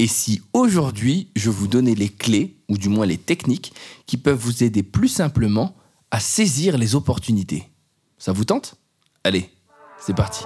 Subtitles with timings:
[0.00, 3.74] Et si aujourd'hui je vous donnais les clés, ou du moins les techniques,
[4.06, 5.76] qui peuvent vous aider plus simplement
[6.10, 7.68] à saisir les opportunités
[8.16, 8.76] Ça vous tente?
[9.24, 9.50] Allez,
[9.98, 10.44] c'est parti.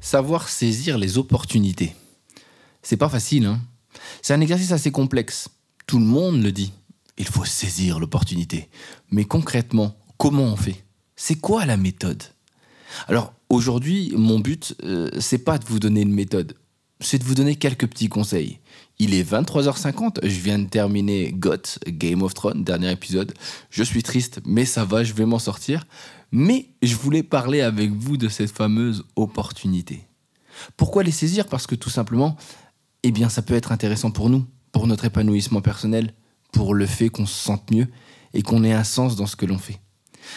[0.00, 1.94] Savoir saisir les opportunités.
[2.80, 3.60] C'est pas facile, hein
[4.22, 5.48] C'est un exercice assez complexe.
[5.86, 6.72] Tout le monde le dit.
[7.18, 8.68] Il faut saisir l'opportunité.
[9.10, 10.84] Mais concrètement, comment on fait?
[11.16, 12.22] C'est quoi la méthode?
[13.08, 16.54] Alors, aujourd'hui, mon but, euh, c'est pas de vous donner une méthode,
[17.00, 18.58] c'est de vous donner quelques petits conseils.
[18.98, 23.34] Il est 23h50, je viens de terminer GOT, Game of Thrones, dernier épisode.
[23.70, 25.84] Je suis triste, mais ça va, je vais m'en sortir.
[26.30, 30.06] Mais je voulais parler avec vous de cette fameuse opportunité.
[30.76, 31.46] Pourquoi les saisir?
[31.46, 32.36] Parce que tout simplement,
[33.02, 36.14] eh bien, ça peut être intéressant pour nous, pour notre épanouissement personnel,
[36.52, 37.88] pour le fait qu'on se sente mieux
[38.34, 39.80] et qu'on ait un sens dans ce que l'on fait.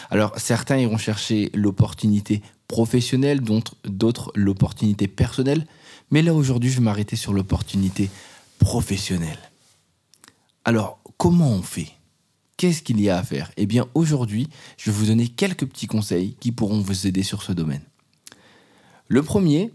[0.09, 3.42] Alors, certains iront chercher l'opportunité professionnelle,
[3.84, 5.67] d'autres l'opportunité personnelle,
[6.12, 8.09] mais là aujourd'hui, je vais m'arrêter sur l'opportunité
[8.59, 9.38] professionnelle.
[10.64, 11.92] Alors, comment on fait?
[12.58, 13.52] Qu'est-ce qu'il y a à faire?
[13.58, 17.44] Eh bien, aujourd'hui, je vais vous donner quelques petits conseils qui pourront vous aider sur
[17.44, 17.84] ce domaine.
[19.08, 19.72] Le premier,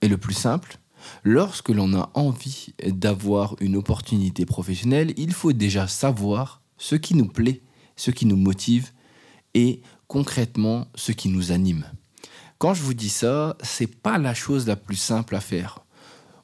[0.00, 0.78] et le plus simple,
[1.24, 7.28] lorsque l'on a envie d'avoir une opportunité professionnelle, il faut déjà savoir ce qui nous
[7.28, 7.62] plaît,
[7.96, 8.92] ce qui nous motive
[9.54, 11.84] et concrètement ce qui nous anime.
[12.58, 15.80] Quand je vous dis ça, c'est pas la chose la plus simple à faire.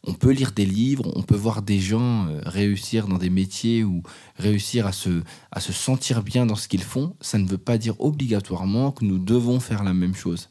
[0.07, 3.85] On peut lire des livres, on peut voir des gens euh, réussir dans des métiers
[3.85, 4.03] ou
[4.37, 7.17] réussir à se, à se sentir bien dans ce qu'ils font.
[7.23, 10.51] Ça ne veut pas dire obligatoirement que nous devons faire la même chose.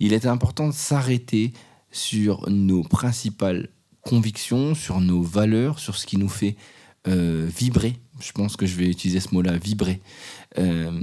[0.00, 1.52] Il est important de s'arrêter
[1.90, 3.68] sur nos principales
[4.02, 6.56] convictions, sur nos valeurs, sur ce qui nous fait
[7.08, 7.96] euh, vibrer.
[8.20, 10.00] Je pense que je vais utiliser ce mot-là, vibrer.
[10.58, 11.00] Euh,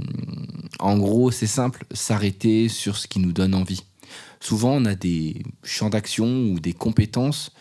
[0.78, 3.82] en gros, c'est simple, s'arrêter sur ce qui nous donne envie.
[4.40, 7.52] Souvent, on a des champs d'action ou des compétences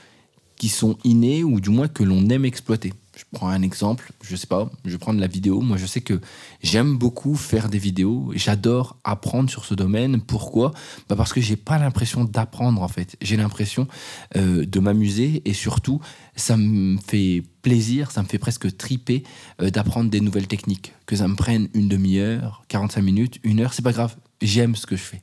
[0.58, 2.94] qui sont innés ou du moins que l'on aime exploiter.
[3.18, 5.62] Je prends un exemple, je sais pas, je vais prendre la vidéo.
[5.62, 6.22] Moi, je sais que
[6.62, 8.32] j'aime beaucoup faire des vidéos.
[8.36, 10.22] J'adore apprendre sur ce domaine.
[10.22, 10.72] Pourquoi?
[11.10, 13.18] Bah Parce que j'ai pas l'impression d'apprendre en fait.
[13.20, 13.88] J'ai l'impression
[14.36, 16.00] euh, de m'amuser et surtout,
[16.36, 19.24] ça me fait plaisir, ça me fait presque triper
[19.64, 20.94] euh, d'apprendre des nouvelles techniques.
[21.08, 24.16] Que ça me prenne une demi-heure, 45 minutes, une heure, c'est pas grave.
[24.44, 25.22] J'aime ce que je fais.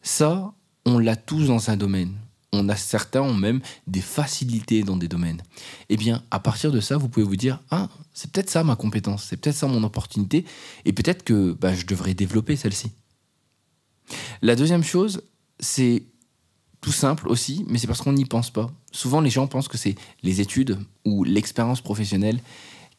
[0.00, 0.54] Ça,
[0.86, 2.14] on l'a tous dans un domaine
[2.52, 5.42] on a certains ont même des facilités dans des domaines.
[5.88, 8.76] Eh bien, à partir de ça, vous pouvez vous dire ah, c'est peut-être ça ma
[8.76, 10.44] compétence, c'est peut-être ça mon opportunité,
[10.84, 12.92] et peut-être que bah, je devrais développer celle-ci.
[14.40, 15.22] La deuxième chose,
[15.60, 16.04] c'est
[16.80, 18.70] tout simple aussi, mais c'est parce qu'on n'y pense pas.
[18.92, 22.40] Souvent, les gens pensent que c'est les études ou l'expérience professionnelle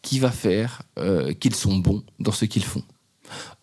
[0.02, 2.84] qui va faire euh, qu'ils sont bons dans ce qu'ils font.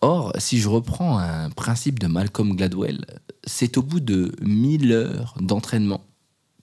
[0.01, 3.05] Or, si je reprends un principe de Malcolm Gladwell,
[3.45, 6.03] c'est au bout de 1000 heures d'entraînement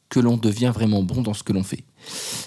[0.08, 1.84] que l'on devient vraiment bon dans ce que l'on fait.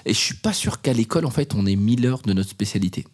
[0.05, 2.49] Et je suis pas sûr qu'à l'école, en fait, on ait 1000 heures de notre
[2.49, 3.05] spécialité.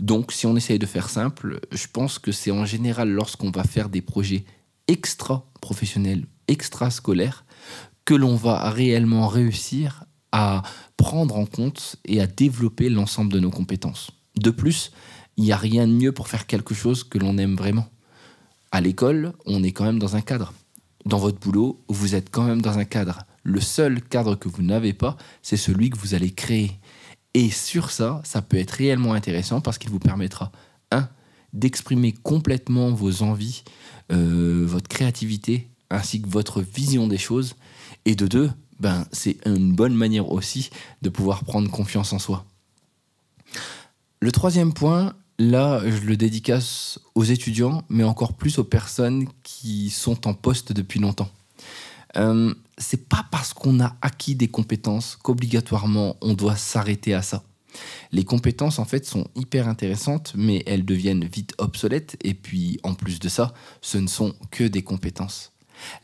[0.00, 3.62] Donc, si on essaye de faire simple, je pense que c'est en général lorsqu'on va
[3.62, 4.44] faire des projets
[4.88, 7.44] extra-professionnels, extra-scolaires,
[8.04, 10.62] que l'on va réellement réussir à
[10.96, 14.10] prendre en compte et à développer l'ensemble de nos compétences.
[14.36, 14.90] De plus,
[15.36, 17.88] il n'y a rien de mieux pour faire quelque chose que l'on aime vraiment.
[18.70, 20.52] À l'école, on est quand même dans un cadre.
[21.04, 23.24] Dans votre boulot, vous êtes quand même dans un cadre.
[23.42, 26.78] Le seul cadre que vous n'avez pas, c'est celui que vous allez créer.
[27.34, 30.52] Et sur ça, ça peut être réellement intéressant parce qu'il vous permettra,
[30.90, 31.08] un,
[31.52, 33.64] d'exprimer complètement vos envies,
[34.12, 37.56] euh, votre créativité, ainsi que votre vision des choses.
[38.04, 38.50] Et de deux,
[38.80, 40.70] ben, c'est une bonne manière aussi
[41.02, 42.44] de pouvoir prendre confiance en soi.
[44.20, 49.90] Le troisième point, Là, je le dédicace aux étudiants, mais encore plus aux personnes qui
[49.90, 51.32] sont en poste depuis longtemps.
[52.16, 57.42] Euh, c'est pas parce qu'on a acquis des compétences qu'obligatoirement on doit s'arrêter à ça.
[58.12, 62.16] Les compétences en fait sont hyper intéressantes, mais elles deviennent vite obsolètes.
[62.22, 65.50] Et puis en plus de ça, ce ne sont que des compétences.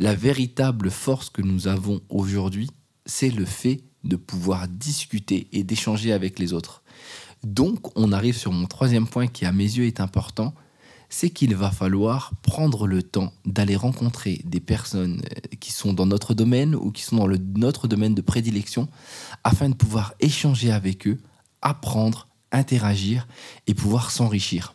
[0.00, 2.70] La véritable force que nous avons aujourd'hui,
[3.06, 6.82] c'est le fait de pouvoir discuter et d'échanger avec les autres.
[7.44, 10.55] Donc, on arrive sur mon troisième point qui, à mes yeux, est important,
[11.08, 16.06] c'est qu'il va falloir prendre le temps d'aller rencontrer des personnes euh, qui sont dans
[16.06, 18.88] notre domaine ou qui sont dans notre domaine de prédilection
[19.44, 21.19] afin de pouvoir échanger avec eux,
[21.62, 23.26] apprendre, interagir
[23.67, 24.75] et pouvoir s'enrichir.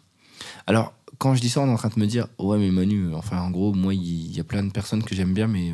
[0.65, 3.13] Alors, quand je dis ça, on est en train de me dire Ouais, mais Manu,
[3.13, 5.73] enfin, en gros, moi, il y a plein de personnes que j'aime bien, mais je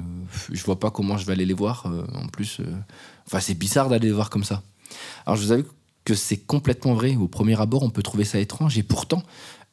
[0.52, 1.86] euh, je vois pas comment je vais aller les voir.
[1.86, 2.62] Euh, en plus,
[3.26, 4.64] enfin, c'est bizarre d'aller les voir comme ça.
[5.26, 5.64] Alors je vous avoue
[6.06, 7.16] que c'est complètement vrai.
[7.16, 9.24] Au premier abord, on peut trouver ça étrange et pourtant,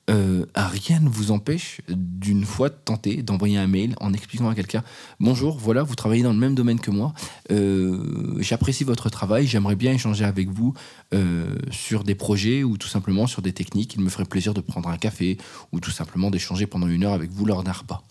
[0.08, 4.54] euh, rien ne vous empêche d'une fois de tenter d'envoyer un mail en expliquant à
[4.54, 4.84] quelqu'un
[5.18, 7.12] Bonjour, voilà, vous travaillez dans le même domaine que moi,
[7.50, 10.74] euh, j'apprécie votre travail, j'aimerais bien échanger avec vous
[11.12, 13.94] euh, sur des projets ou tout simplement sur des techniques.
[13.94, 15.38] Il me ferait plaisir de prendre un café
[15.72, 18.04] ou tout simplement d'échanger pendant une heure avec vous lors d'un repas.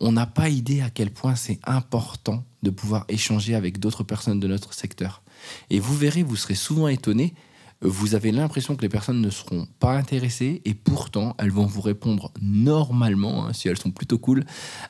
[0.00, 4.40] On n'a pas idée à quel point c'est important de pouvoir échanger avec d'autres personnes
[4.40, 5.22] de notre secteur.
[5.70, 7.34] Et vous verrez, vous serez souvent étonné
[7.82, 11.80] vous avez l'impression que les personnes ne seront pas intéressées et pourtant elles vont vous
[11.80, 14.44] répondre normalement hein, si elles sont plutôt cool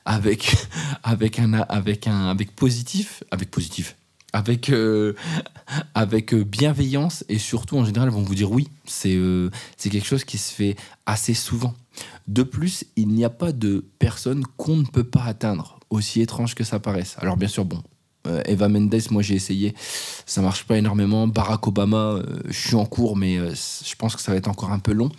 [0.05, 0.57] avec
[1.05, 3.97] avec un avec un avec positif avec positif
[4.33, 5.15] avec euh,
[5.95, 10.07] avec bienveillance et surtout en général elles vont vous dire oui c'est euh, c'est quelque
[10.07, 11.75] chose qui se fait assez souvent
[12.29, 16.55] de plus il n'y a pas de personne qu'on ne peut pas atteindre aussi étrange
[16.55, 17.83] que ça paraisse alors bien sûr bon
[18.27, 19.75] euh, Eva Mendes, moi j'ai essayé,
[20.27, 21.27] ça marche pas énormément.
[21.27, 24.49] Barack Obama, euh, je suis en cours, mais euh, je pense que ça va être
[24.49, 25.11] encore un peu long.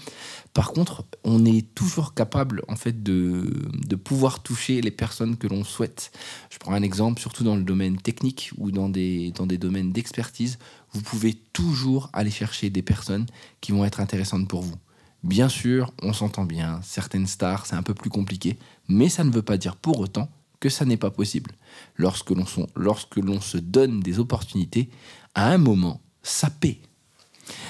[0.53, 5.47] Par contre, on est toujours capable en fait de, de pouvoir toucher les personnes que
[5.47, 6.11] l'on souhaite.
[6.51, 9.91] Je prends un exemple, surtout dans le domaine technique ou dans des, dans des domaines
[9.91, 10.59] d'expertise,
[10.91, 13.25] vous pouvez toujours aller chercher des personnes
[13.61, 14.75] qui vont être intéressantes pour vous.
[15.23, 18.57] Bien sûr, on s'entend bien, certaines stars, c'est un peu plus compliqué,
[18.87, 20.29] mais ça ne veut pas dire pour autant
[20.59, 21.51] que ça n'est pas possible.
[21.97, 24.89] Lorsque l'on, se donne des opportunités,
[25.35, 26.79] à un moment, ça paie.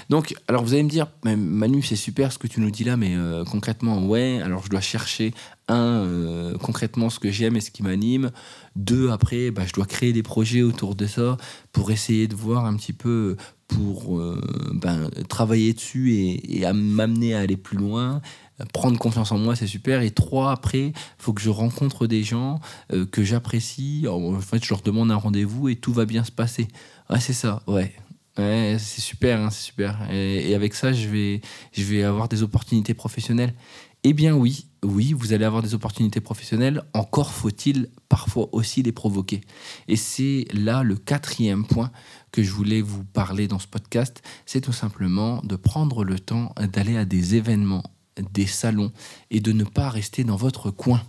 [0.10, 2.98] Donc, alors vous allez me dire, Manu, c'est super ce que tu nous dis là,
[2.98, 5.34] mais euh, concrètement, ouais, alors je dois chercher,
[5.68, 8.32] un, euh, concrètement ce que j'aime et ce qui m'anime,
[8.76, 11.38] deux, après, bah, je dois créer des projets autour de ça
[11.72, 13.38] pour essayer de voir un petit peu,
[13.68, 14.42] pour euh,
[14.82, 18.22] ben, travailler dessus et, à m'amener à aller plus loin,
[18.74, 20.02] prendre confiance en moi, c'est super.
[20.02, 22.60] Et trois, après, faut que je rencontre des gens
[22.94, 24.06] euh, que j'apprécie.
[24.10, 26.68] En fait, je leur demande un rendez-vous et tout va bien se passer.
[27.10, 27.94] Ouais, c'est ça, ouais.
[28.38, 30.00] Ouais, c'est super, hein, c'est super.
[30.12, 31.42] Et, avec ça, je vais,
[31.74, 33.54] je vais avoir des opportunités professionnelles.
[34.04, 36.84] Eh bien oui, oui, vous allez avoir des opportunités professionnelles.
[36.94, 39.42] Encore faut-il parfois aussi les provoquer.
[39.88, 41.92] Et c'est là le quatrième point
[42.32, 44.24] que je voulais vous parler dans ce podcast.
[44.46, 47.84] C'est tout simplement de prendre le temps d'aller à des événements
[48.34, 48.92] des salons
[49.30, 51.02] et de ne pas rester dans votre coin.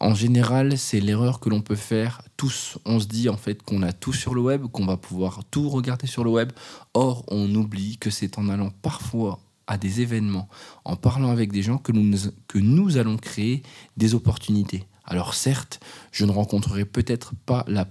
[0.00, 2.78] En général, c'est l'erreur que l'on peut faire tous.
[2.84, 5.68] On se dit en fait qu'on a tout sur le web, qu'on va pouvoir tout
[5.68, 6.52] regarder sur le web.
[6.92, 10.48] Or, on oublie que c'est en allant parfois à des événements,
[10.84, 12.16] en parlant avec des gens que nous,
[12.48, 13.62] que nous allons créer
[13.96, 14.84] des opportunités.
[15.06, 15.80] Alors certes,
[16.12, 17.86] je ne rencontrerai peut-être pas la,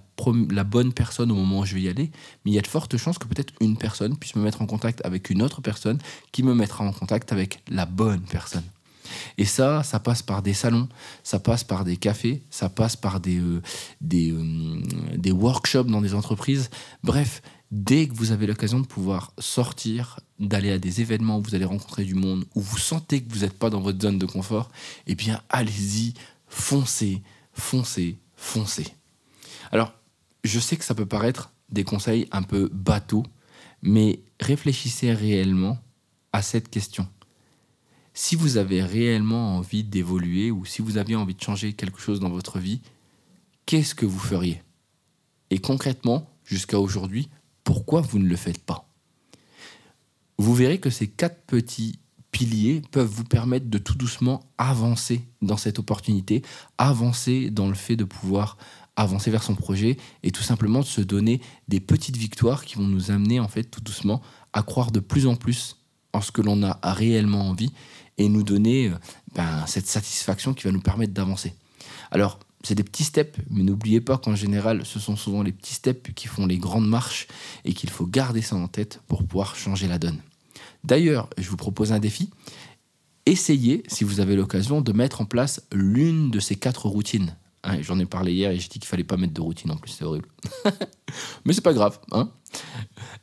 [0.64, 2.12] bonne personne au moment où je vais y aller,
[2.44, 4.66] mais il y a de fortes chances que peut-être une personne puisse me mettre en
[4.66, 6.00] contact avec une autre personne
[6.32, 8.64] qui me mettra en contact avec la bonne personne.
[9.38, 10.90] Et ça, ça passe par des salons,
[11.24, 13.62] ça passe par des cafés, ça passe par des, euh,
[14.02, 14.82] des, euh,
[15.16, 16.72] des workshops dans des entreprises.
[17.04, 21.56] Bref, dès que vous avez l'occasion de pouvoir sortir, d'aller à des événements où vous
[21.56, 24.26] allez rencontrer du monde, où vous sentez que vous n'êtes pas dans votre zone de
[24.26, 24.72] confort,
[25.08, 26.14] eh bien allez-y,
[26.48, 27.22] foncez,
[27.54, 28.88] foncez, foncez.
[29.72, 29.94] Alors,
[30.44, 33.24] je sais que ça peut paraître des conseils un peu bateaux,
[33.82, 35.78] mais réfléchissez réellement
[36.32, 37.08] à cette question.
[38.14, 42.20] Si vous avez réellement envie d'évoluer ou si vous aviez envie de changer quelque chose
[42.20, 42.82] dans votre vie,
[43.66, 44.62] qu'est-ce que vous feriez?
[45.50, 47.30] Et concrètement, jusqu'à aujourd'hui,
[47.64, 48.93] pourquoi vous ne le faites pas?
[50.38, 52.00] Vous verrez que ces quatre petits
[52.32, 56.42] piliers peuvent vous permettre de tout doucement avancer dans cette opportunité,
[56.78, 58.58] avancer dans le fait de pouvoir
[58.96, 62.84] avancer vers son projet et tout simplement de se donner des petites victoires qui vont
[62.84, 65.78] nous amener en fait tout doucement à croire de plus en plus
[66.14, 67.72] en ce que l'on a réellement envie
[68.18, 68.96] et nous donner euh,
[69.34, 71.56] ben, cette satisfaction qui va nous permettre d'avancer.
[72.12, 75.74] Alors, c'est des petits steps, mais n'oubliez pas qu'en général, ce sont souvent les petits
[75.74, 77.28] steps qui font les grandes marches
[77.66, 80.22] et qu'il faut garder ça en tête pour pouvoir changer la donne.
[80.84, 82.30] D'ailleurs, je vous propose un défi.
[83.26, 87.36] Essayez, si vous avez l'occasion, de mettre en place l'une de ces quatre routines.
[87.64, 89.78] Hein, j'en ai parlé hier et j'ai dit qu'il fallait pas mettre de routine en
[89.78, 90.28] plus, c'est horrible.
[91.46, 92.00] Mais c'est pas grave.
[92.12, 92.30] Hein.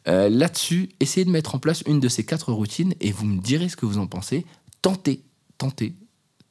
[0.09, 3.41] Euh, là-dessus, essayez de mettre en place une de ces quatre routines et vous me
[3.41, 4.47] direz ce que vous en pensez.
[4.81, 5.23] Tentez,
[5.59, 5.95] tentez,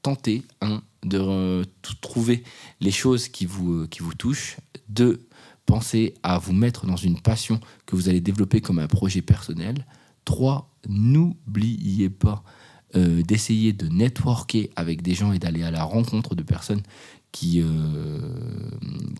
[0.03, 1.65] tentez, un, de
[2.01, 2.43] trouver
[2.79, 4.57] les choses qui vous, euh, qui vous touchent.
[4.87, 5.27] Deux,
[5.65, 9.85] pensez à vous mettre dans une passion que vous allez développer comme un projet personnel.
[10.25, 10.68] 3.
[10.87, 12.43] N'oubliez pas
[12.95, 16.81] euh, d'essayer de networker avec des gens et d'aller à la rencontre de personnes
[17.31, 18.19] qui, euh,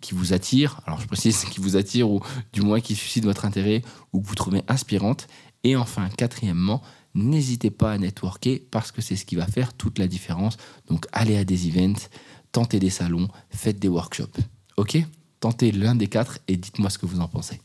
[0.02, 0.82] qui vous attirent.
[0.86, 4.28] Alors je précise qui vous attirent ou du moins qui suscitent votre intérêt ou que
[4.28, 5.28] vous trouvez inspirante.
[5.64, 6.82] Et enfin, quatrièmement,
[7.14, 10.58] n'hésitez pas à networker parce que c'est ce qui va faire toute la différence.
[10.88, 12.10] Donc allez à des events,
[12.52, 14.40] tentez des salons, faites des workshops.
[14.78, 14.98] Ok?
[15.40, 17.62] Tentez l'un des quatre et dites-moi ce que vous en pensez.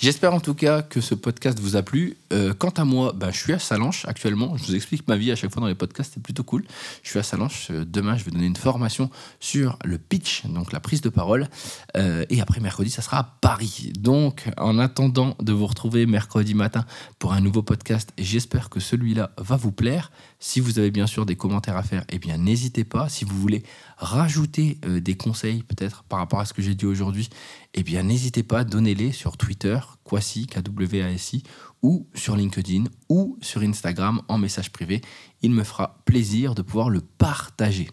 [0.00, 2.16] J'espère en tout cas que ce podcast vous a plu.
[2.32, 4.56] Euh, quant à moi, bah, je suis à Salanche actuellement.
[4.56, 6.64] Je vous explique ma vie à chaque fois dans les podcasts, c'est plutôt cool.
[7.02, 7.66] Je suis à Salanche.
[7.72, 11.48] Euh, demain, je vais donner une formation sur le pitch, donc la prise de parole.
[11.96, 13.92] Euh, et après, mercredi, ça sera à Paris.
[13.98, 16.84] Donc, en attendant de vous retrouver mercredi matin
[17.18, 20.12] pour un nouveau podcast, j'espère que celui-là va vous plaire.
[20.38, 23.08] Si vous avez bien sûr des commentaires à faire, eh bien, n'hésitez pas.
[23.08, 23.64] Si vous voulez
[23.96, 27.30] rajouter des conseils peut-être par rapport à ce que j'ai dit aujourd'hui,
[27.74, 31.42] eh bien n'hésitez pas, donnez-les sur Twitter, Kwasi, KWASI,
[31.82, 35.00] ou sur LinkedIn, ou sur Instagram en message privé.
[35.42, 37.88] Il me fera plaisir de pouvoir le partager.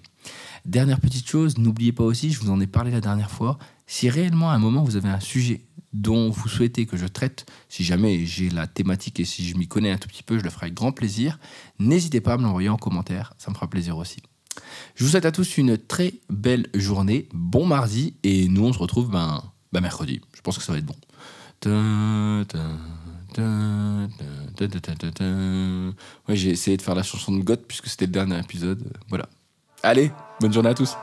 [0.65, 4.10] Dernière petite chose, n'oubliez pas aussi, je vous en ai parlé la dernière fois, si
[4.10, 7.84] réellement à un moment vous avez un sujet dont vous souhaitez que je traite, si
[7.84, 10.50] jamais j'ai la thématique et si je m'y connais un tout petit peu, je le
[10.50, 11.39] ferai avec grand plaisir,
[11.79, 14.17] n'hésitez pas à me l'envoyer en commentaire, ça me fera plaisir aussi.
[14.96, 18.79] Je vous souhaite à tous une très belle journée, bon mardi, et nous on se
[18.79, 19.44] retrouve ben,
[19.75, 20.22] bah, mercredi.
[20.34, 20.96] Je pense que ça va être bon.
[26.29, 28.84] J'ai essayé de faire la chanson de God puisque c'était le dernier épisode.
[29.10, 29.27] Voilà.
[29.84, 30.96] Allez, bonne journée à tous.